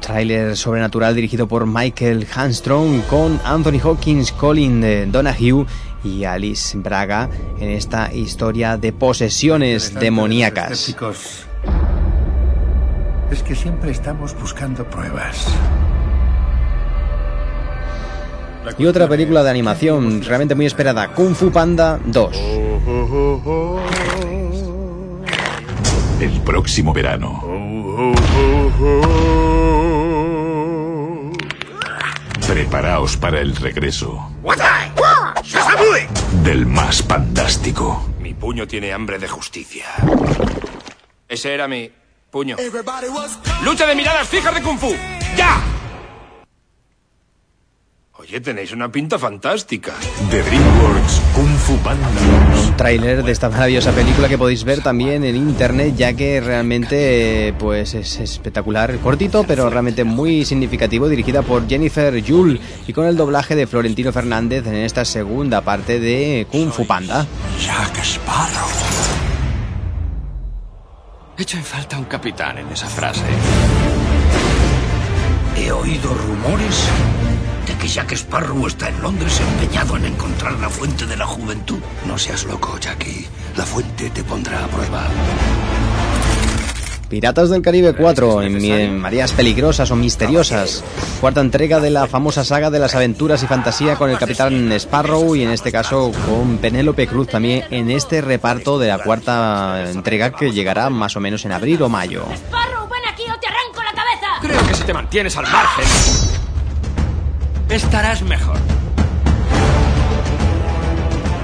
[0.00, 5.66] Tráiler sobrenatural dirigido por Michael Handstrom con Anthony Hawkins, Colin eh, Donahue
[6.04, 7.28] y Alice Braga
[7.58, 10.94] en esta historia de posesiones demoníacas.
[13.30, 15.46] Es que siempre estamos buscando pruebas.
[18.76, 22.36] Y otra película de animación realmente muy esperada, Kung Fu Panda 2.
[26.20, 27.42] El próximo verano.
[32.48, 34.32] Preparaos para el regreso
[36.42, 38.08] del más fantástico.
[38.20, 39.84] Mi puño tiene hambre de justicia.
[41.28, 41.92] Ese era mi
[42.30, 42.56] puño.
[43.62, 44.96] ¡Lucha de miradas fijas de Kung Fu!
[45.36, 45.60] ¡Ya!
[48.14, 49.92] Oye, tenéis una pinta fantástica.
[50.30, 52.08] De DreamWorks Kung Fu Panda.
[52.78, 57.94] Tráiler de esta maravillosa película que podéis ver también en internet, ya que realmente pues
[57.94, 63.56] es espectacular, cortito, pero realmente muy significativo, dirigida por Jennifer Yule y con el doblaje
[63.56, 67.26] de Florentino Fernández en esta segunda parte de Kung Fu Panda.
[67.60, 68.68] Jack Sparrow.
[71.36, 73.24] Echo en falta un capitán en esa frase.
[75.56, 76.88] He oído rumores
[77.78, 81.78] que Jack Sparrow está en Londres empeñado en encontrar la fuente de la juventud.
[82.06, 83.26] No seas loco, Jackie.
[83.56, 85.06] La fuente te pondrá a prueba.
[87.08, 90.84] Piratas del Caribe 4, en, en Marías Peligrosas o Misteriosas.
[91.20, 95.34] Cuarta entrega de la famosa saga de las aventuras y fantasía con el Capitán Sparrow
[95.34, 100.32] y en este caso con Penélope Cruz también en este reparto de la cuarta entrega
[100.32, 102.26] que llegará más o menos en abril o mayo.
[102.34, 104.26] ¡Sparrow, ven aquí o te arranco la cabeza!
[104.42, 105.86] Creo que si te mantienes al margen,
[107.68, 108.58] estarás mejor.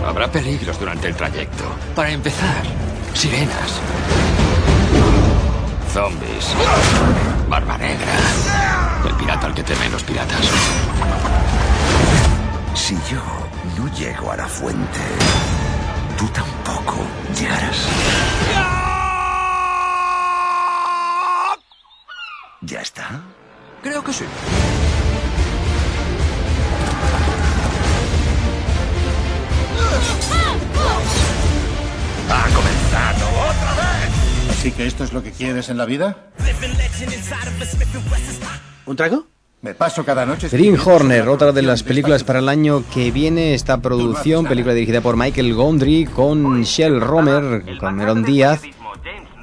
[0.07, 1.65] Habrá peligros durante el trayecto.
[1.95, 2.63] Para empezar,
[3.15, 3.81] sirenas.
[5.93, 6.55] Zombies.
[7.49, 8.13] Barba negra.
[9.07, 10.51] El pirata al que temen los piratas.
[12.75, 13.23] Si yo
[13.79, 15.01] no llego a la fuente,
[16.19, 16.97] tú tampoco
[17.39, 17.89] llegarás.
[22.63, 23.21] ¿Ya está?
[23.83, 24.25] Creo que sí.
[32.31, 34.51] ¡Ha comenzado otra vez!
[34.51, 36.17] ¿Así que esto es lo que quieres en la vida?
[38.87, 39.27] ¿Un trago?
[39.63, 40.49] Me paso cada noche...
[40.51, 45.01] Green Horner, otra de las películas para el año que viene, esta producción, película dirigida
[45.01, 48.61] por Michael Gondry con Shell Romer, con Cameron Díaz.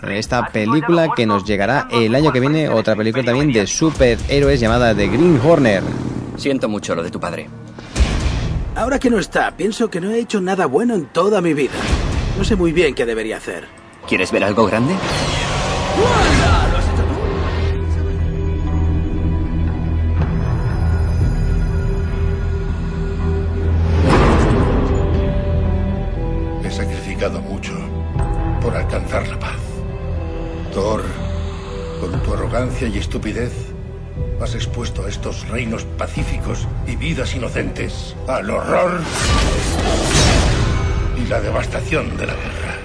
[0.04, 4.94] Esta película que nos llegará el año que viene, otra película también de superhéroes llamada
[4.94, 5.82] The Green Horner.
[6.38, 7.50] Siento mucho lo de tu padre.
[8.76, 11.74] Ahora que no está, pienso que no he hecho nada bueno en toda mi vida.
[12.38, 13.68] No sé muy bien qué debería hacer.
[14.08, 14.96] ¿Quieres ver algo grande?
[26.64, 27.74] He sacrificado mucho
[28.62, 29.60] por alcanzar la paz.
[30.74, 31.04] Thor,
[32.00, 33.71] con tu arrogancia y estupidez,
[34.44, 39.02] has expuesto a estos reinos pacíficos y vidas inocentes al horror
[41.18, 42.78] y la devastación de la guerra.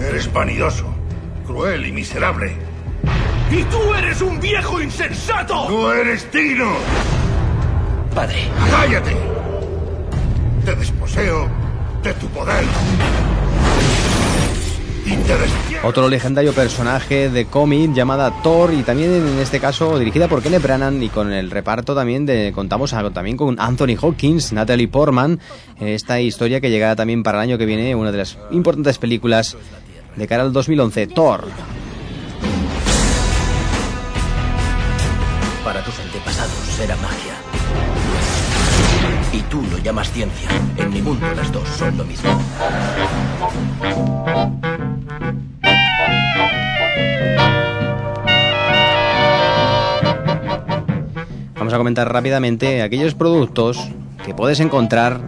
[0.00, 0.94] Eres vanidoso,
[1.46, 2.56] cruel y miserable.
[3.50, 5.68] ¡Y tú eres un viejo insensato!
[5.68, 6.72] ¡No eres digno!
[8.14, 8.48] Padre.
[8.70, 9.16] ¡Cállate!
[10.64, 11.48] Te desposeo
[12.02, 12.64] de tu poder.
[15.04, 15.71] Y te.
[15.84, 20.62] Otro legendario personaje de cómic llamada Thor y también en este caso dirigida por Kenneth
[20.62, 25.40] Branagh y con el reparto también de contamos también con Anthony Hawkins, Natalie Portman,
[25.80, 29.56] esta historia que llegará también para el año que viene, una de las importantes películas
[30.14, 31.48] de cara al 2011, Thor.
[35.64, 37.34] Para tus antepasados era magia.
[39.32, 40.48] Y tú lo llamas ciencia.
[40.76, 42.40] En mi mundo las dos son lo mismo.
[51.72, 53.88] Vamos a comentar rápidamente aquellos productos
[54.26, 55.22] que puedes encontrar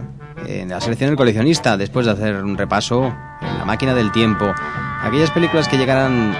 [0.45, 4.53] en la selección del coleccionista después de hacer un repaso en la máquina del tiempo.
[5.01, 6.37] Aquellas películas que llegarán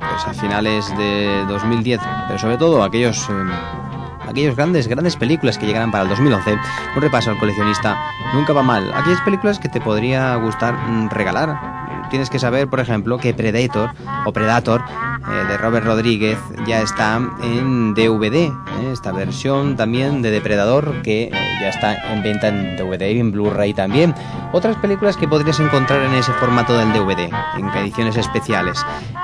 [0.00, 5.66] pues, a finales de 2010, pero sobre todo aquellos, eh, aquellos grandes, grandes películas que
[5.66, 6.58] llegarán para el 2011.
[6.96, 7.96] Un repaso al coleccionista
[8.34, 8.92] nunca va mal.
[8.92, 11.73] Aquellas películas que te podría gustar mm, regalar.
[12.14, 13.90] Tienes que saber, por ejemplo, que Predator
[14.24, 14.84] o Predator
[15.28, 18.36] eh, de Robert Rodríguez ya está en DVD.
[18.36, 18.52] eh,
[18.92, 23.32] esta versión también de Depredador que eh, ya está en venta en DVD y en
[23.32, 24.14] Blu-ray también.
[24.52, 28.78] Otras películas que podrías encontrar en ese formato del DVD, en ediciones especiales.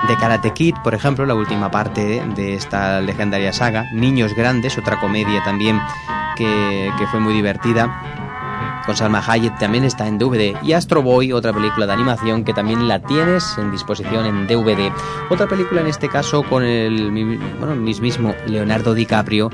[0.09, 3.84] De Karate Kid, por ejemplo, la última parte de esta legendaria saga.
[3.93, 5.80] Niños Grandes, otra comedia también
[6.34, 8.20] que, que fue muy divertida
[8.87, 12.53] con Salma Hayek también está en DVD y Astro Boy, otra película de animación que
[12.53, 14.93] también la tienes en disposición en DVD.
[15.28, 17.11] Otra película en este caso con el
[17.59, 19.51] bueno, mismísimo Leonardo DiCaprio,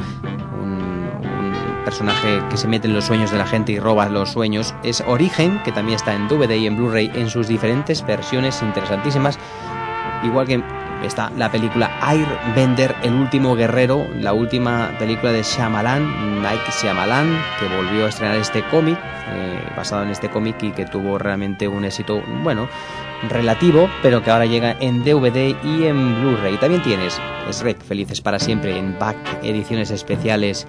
[0.60, 4.74] un personaje que se mete en los sueños de la gente y roba los sueños,
[4.82, 9.38] es Origen, que también está en DVD y en Blu-ray en sus diferentes versiones interesantísimas,
[10.24, 10.62] igual que
[11.02, 17.76] está la película Airbender, El último guerrero, la última película de Shyamalan, Nike Shyamalan, que
[17.76, 18.98] volvió a estrenar este cómic,
[19.32, 22.68] eh, basado en este cómic y que tuvo realmente un éxito, bueno,
[23.28, 26.58] relativo, pero que ahora llega en DVD y en Blu-ray.
[26.58, 27.20] También tienes
[27.50, 30.66] Shrek, Felices para siempre, en back, ediciones especiales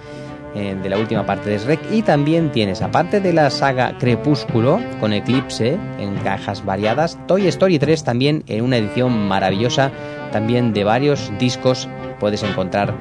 [0.58, 1.78] eh, de la última parte de Shrek.
[1.92, 7.78] Y también tienes, aparte de la saga Crepúsculo, con Eclipse, en cajas variadas, Toy Story
[7.78, 9.92] 3 también en una edición maravillosa,
[10.32, 11.88] también de varios discos.
[12.18, 12.92] Puedes encontrar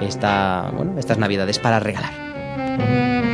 [0.00, 3.33] esta, bueno, estas navidades para regalar.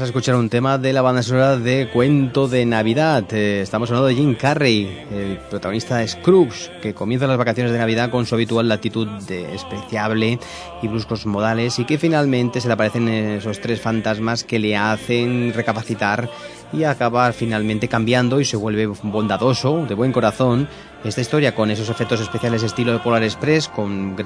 [0.00, 3.22] Vas a escuchar un tema de la banda sonora de Cuento de Navidad.
[3.34, 7.78] Eh, estamos hablando de Jim Carrey, el protagonista de Scrooge, que comienza las vacaciones de
[7.78, 10.38] Navidad con su habitual latitud de despreciable
[10.80, 15.52] y bruscos modales y que finalmente se le aparecen esos tres fantasmas que le hacen
[15.54, 16.30] recapacitar
[16.72, 20.68] y acabar finalmente cambiando y se vuelve bondadoso, de buen corazón.
[21.04, 24.16] Esta historia con esos efectos especiales estilo de Polar Express, con,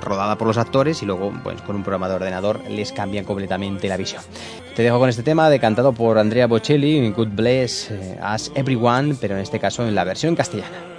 [0.00, 3.88] rodada por los actores y luego pues, con un programa de ordenador les cambian completamente
[3.88, 4.22] la visión.
[4.76, 9.36] Te dejo con este tema decantado por Andrea Bocelli, Good Bless eh, As Everyone, pero
[9.36, 10.97] en este caso en la versión castellana.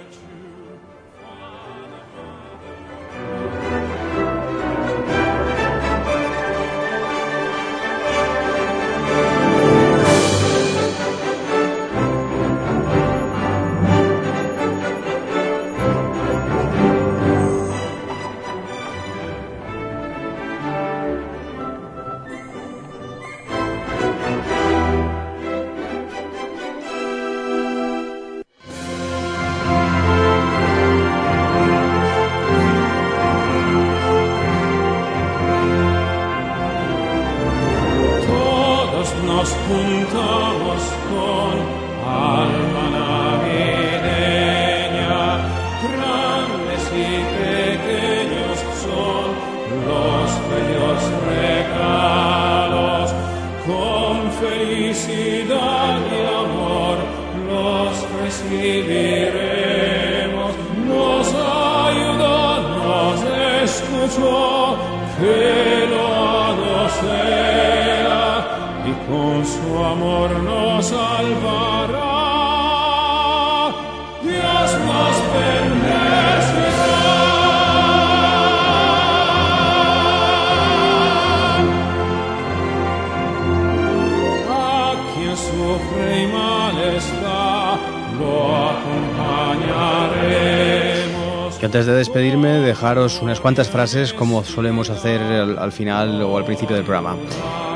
[92.80, 97.14] Dejaros unas cuantas frases como solemos hacer al, final o al principio del programa.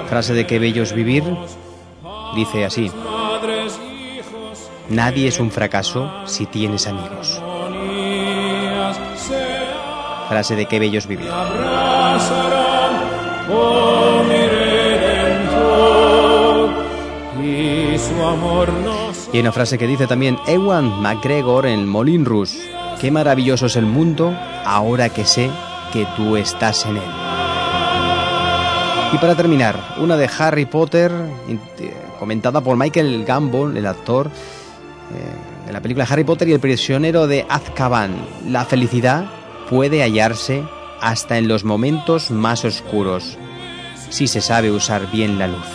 [0.08, 1.22] Frase de qué bello es vivir,
[2.34, 2.90] dice así.
[4.88, 7.42] Nadie es un fracaso si tienes amigos.
[10.30, 11.28] Frase de qué bello es vivir.
[19.34, 22.73] Y una frase que dice también Ewan McGregor en Molin Rouge.
[23.04, 24.34] Qué maravilloso es el mundo
[24.64, 25.50] ahora que sé
[25.92, 27.02] que tú estás en él.
[29.12, 31.12] Y para terminar, una de Harry Potter,
[31.46, 36.60] eh, comentada por Michael Gambon, el actor, eh, en la película Harry Potter y el
[36.60, 38.14] prisionero de Azkaban.
[38.48, 39.26] La felicidad
[39.68, 40.64] puede hallarse
[40.98, 43.36] hasta en los momentos más oscuros,
[44.08, 45.66] si se sabe usar bien la luz.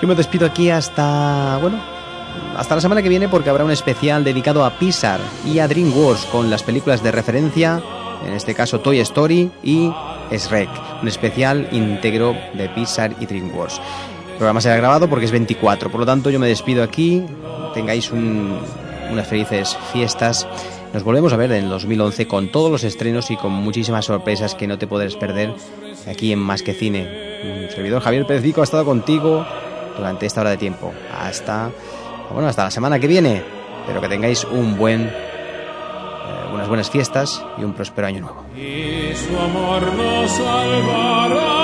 [0.00, 1.93] Yo me despido aquí hasta, bueno,
[2.56, 6.26] hasta la semana que viene porque habrá un especial dedicado a Pixar y a DreamWorks
[6.26, 7.82] con las películas de referencia,
[8.26, 9.92] en este caso Toy Story y
[10.30, 10.68] Shrek,
[11.02, 13.80] un especial íntegro de Pixar y DreamWorks.
[14.32, 17.24] El programa será grabado porque es 24, por lo tanto yo me despido aquí,
[17.72, 20.46] tengáis unas felices fiestas.
[20.92, 24.66] Nos volvemos a ver en 2011 con todos los estrenos y con muchísimas sorpresas que
[24.66, 25.52] no te podrás perder
[26.08, 27.34] aquí en Más que Cine.
[27.44, 29.44] Un servidor Javier Pérez ha estado contigo
[29.96, 30.92] durante esta hora de tiempo.
[31.12, 31.70] Hasta
[32.32, 33.42] bueno, hasta la semana que viene.
[33.80, 35.12] Espero que tengáis un buen, eh,
[36.52, 38.44] unas buenas fiestas y un próspero año nuevo.
[38.56, 41.63] Y su amor nos salvará.